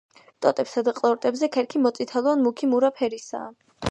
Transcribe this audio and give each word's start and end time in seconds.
ტოტებსა 0.45 0.81
და 0.87 0.93
ყლორტებზე 0.99 1.51
ქერქი 1.57 1.83
მოწითალო 1.83 2.33
ან 2.37 2.43
მუქი 2.47 2.73
მურა 2.75 2.93
ფერისაა. 3.03 3.55